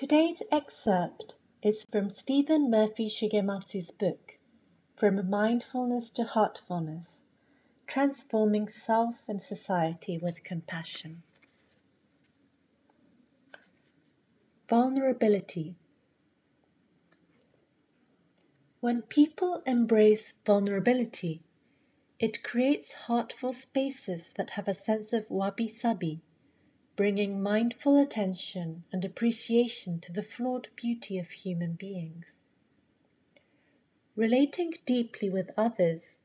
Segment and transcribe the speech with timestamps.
[0.00, 4.38] Today's excerpt is from Stephen Murphy Shigematsu's book,
[4.96, 7.20] From Mindfulness to Heartfulness
[7.86, 11.22] Transforming Self and Society with Compassion.
[14.70, 15.74] Vulnerability.
[18.80, 21.42] When people embrace vulnerability,
[22.18, 26.22] it creates heartful spaces that have a sense of wabi sabi
[27.00, 32.36] bringing mindful attention and appreciation to the flawed beauty of human beings.
[34.14, 36.18] Relating deeply with others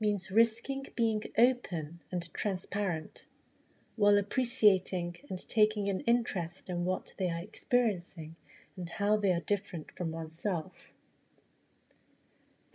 [0.00, 3.24] means risking being open and transparent
[3.94, 8.34] while appreciating and taking an interest in what they are experiencing
[8.76, 10.88] and how they are different from oneself.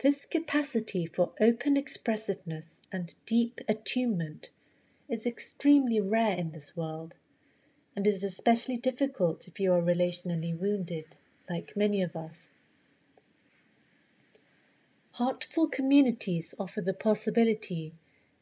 [0.02, 4.48] This capacity for open expressiveness and deep attunement
[5.06, 7.16] is extremely rare in this world
[7.94, 11.16] and is especially difficult if you are relationally wounded,
[11.48, 12.52] like many of us.
[15.12, 17.92] Heartful communities offer the possibility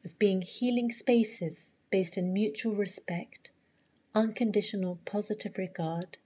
[0.05, 3.51] of being healing spaces based in mutual respect,
[4.15, 6.17] unconditional positive regard,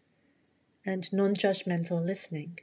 [0.84, 2.58] and non judgmental listening.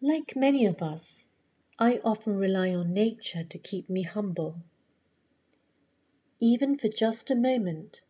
[0.00, 1.24] Like many of us,
[1.78, 4.62] I often rely on nature to keep me humble
[6.42, 8.00] even for just a moment,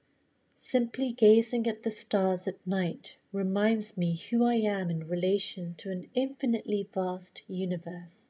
[0.56, 5.90] simply gazing at the stars at night reminds me who I am in relation to
[5.90, 8.28] an infinitely vast universe,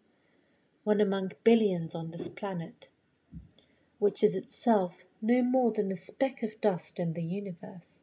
[0.84, 2.88] one among billions on this planet,
[3.98, 8.00] which is itself no more than a speck of dust in the universe.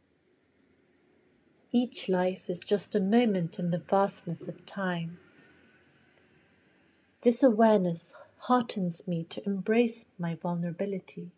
[1.72, 5.18] Each life is just a moment in the vastness of time.
[7.24, 11.32] This awareness heartens me to embrace my vulnerability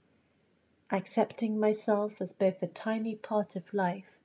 [0.92, 4.18] accepting myself as both a tiny part of life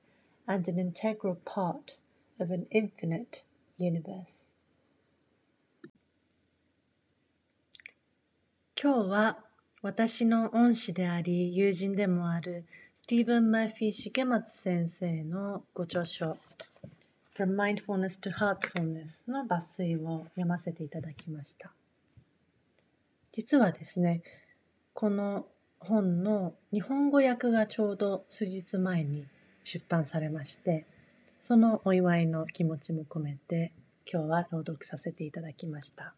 [0.47, 1.97] and an integral part
[2.39, 3.43] of an infinite
[3.77, 4.45] universe.
[8.81, 9.37] 今日は
[9.81, 12.65] 私の恩師であり友人でもある
[12.97, 16.37] スティーブン・マーフィー重松先生のご著書
[17.35, 21.71] From Mindfulness to Heartfulness の抜粋を読ませていただきました。
[23.31, 24.21] 実はですね、
[24.93, 25.45] この
[25.85, 29.25] 本の日本語訳がちょうど数日前に
[29.63, 30.85] 出版されまして
[31.39, 33.71] そのお祝いの気持ちも込めて
[34.11, 36.13] 今日は朗読させていただきました。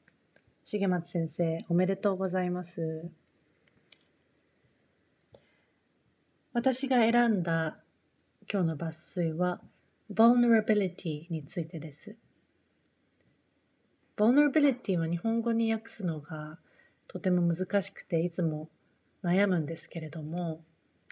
[0.66, 3.10] 重松先生おめでとうございます。
[6.54, 7.78] 私が選んだ
[8.52, 9.62] 今日の抜粋は
[10.14, 12.16] vulnerability についてです。
[14.18, 16.58] vulnerability は日本語に訳すのが
[17.08, 18.70] とても難しくていつも
[19.24, 20.62] 悩むんですけれども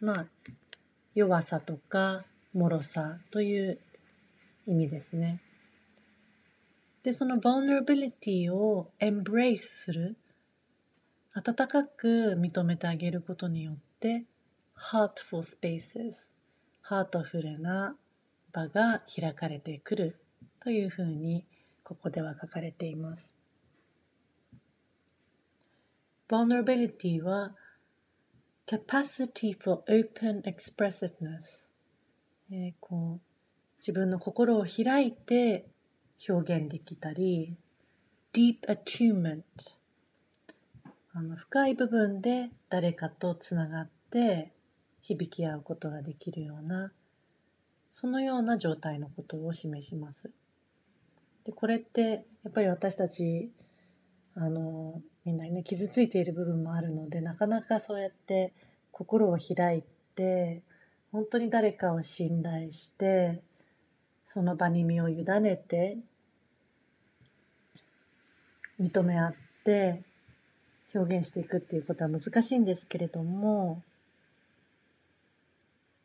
[0.01, 0.25] まあ
[1.13, 3.79] 弱さとか脆さという
[4.67, 5.41] 意味ですね。
[7.03, 10.17] でその vulnerability を embrace する
[11.33, 14.25] 温かく認めてあげることによって
[14.75, 16.13] heartful spaces
[16.81, 17.95] ハートフルな
[18.51, 20.19] 場が開かれてくる
[20.61, 21.45] というふうに
[21.83, 23.35] ここでは書かれています。
[26.27, 27.53] vulnerability は
[28.67, 31.67] capacity for open expressiveness、
[32.51, 33.21] えー、こう
[33.79, 35.67] 自分の心を開いて
[36.27, 37.55] 表現できたり
[38.33, 39.41] deep attunement
[41.13, 44.51] あの深い部分で誰かとつながって
[45.01, 46.91] 響き合うことができるような
[47.89, 50.29] そのような状態のことを示します。
[51.45, 53.51] でこれってやっぱり私たち
[54.35, 58.53] あのみんなね傷ついている部分もあるのでなかなかそうやって
[58.91, 59.83] 心を開い
[60.15, 60.61] て
[61.11, 63.41] 本当に誰かを信頼して
[64.25, 65.97] その場に身を委ねて
[68.79, 70.01] 認め合って
[70.93, 73.81] 表現していくっていうことは難しいんですけれども、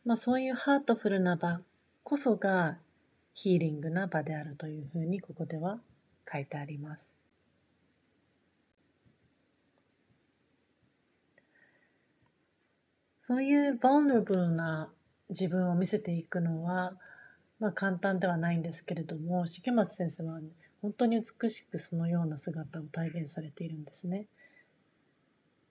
[0.05, 1.60] まあ、そういうハートフルな場
[2.05, 2.78] こそが
[3.34, 5.78] ヒーリングな場であるというふうにここでは
[6.31, 7.19] 書いてあります。
[13.31, 14.91] そういう vulnerable な
[15.29, 16.94] 自分を見せていくのは、
[17.61, 20.41] まあ、簡単ではないんですけれども重松先生は
[20.82, 24.27] 本当に美しくそのような姿を体現されているんですね。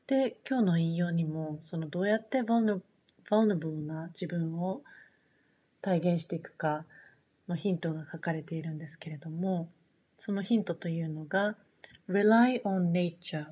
[0.07, 4.81] で今日の引用にもそのどうやって vulnerable な自分を
[5.81, 6.85] 体現していくか
[7.49, 9.67] のヒントが書かれているんですけれども
[10.17, 11.57] そのヒントというのが
[12.09, 13.47] rely on nature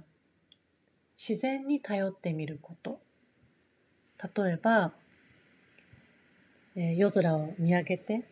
[1.18, 3.02] 自然に頼ってみること
[4.24, 4.92] 例えば
[6.80, 8.24] えー、夜空を見上げて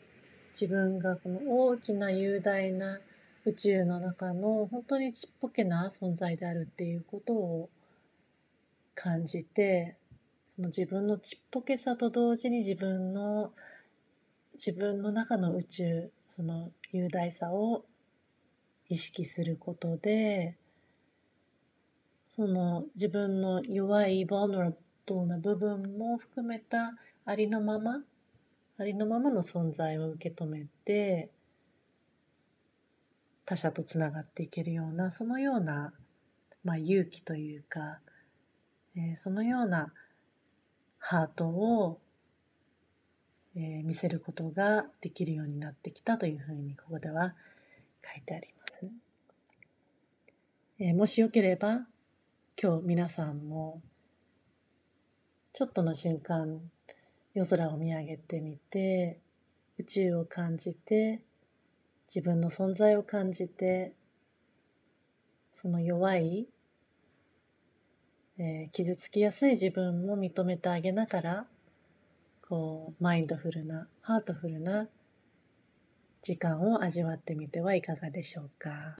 [0.53, 2.99] 自分がこの大きな雄大な
[3.43, 7.69] 宇宙の中の本当にちっぽけな存在であるっていうことを
[8.93, 9.95] 感じて
[10.47, 13.51] その自分のちっぽけさと同時に自分の
[14.53, 17.83] 自分の中の宇宙その雄大さを
[18.89, 20.55] 意識することで
[22.29, 24.75] その自分の弱い vulnerable
[25.25, 28.01] な部分も含めたありのまま
[28.77, 31.29] ありのままの存在を受け止めて
[33.45, 35.93] 他者とつながっていけるようなそのような、
[36.63, 37.99] まあ、勇気というか、
[38.97, 39.93] えー、そのような
[40.97, 41.99] ハートを、
[43.55, 47.35] えー、見せることができるようになってきたというふうにここでは
[48.03, 48.87] 書いてあります。
[50.79, 51.85] えー、もしよければ
[52.61, 53.81] 今日皆さんも
[55.57, 56.59] ちょっとの瞬間
[57.33, 59.21] 夜空を見上げてみて
[59.79, 61.21] 宇宙を感じて
[62.13, 63.93] 自分の存在を感じて
[65.53, 66.49] その弱い、
[68.37, 71.45] えー、傷つきやすい自分も認めてあげながら
[72.49, 74.89] こうマインドフルなハートフルな
[76.21, 78.97] 時間を味わってみてはいかがでしょうか。